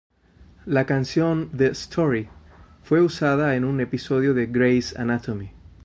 La 0.65 0.87
canción, 0.87 1.51
""The 1.53 1.67
Story"", 1.75 2.27
fue 2.81 3.01
usada 3.03 3.55
en 3.55 3.63
un 3.63 3.81
episodio 3.81 4.33
de 4.33 4.47
"Grey's 4.47 4.97
Anatomy". 4.97 5.51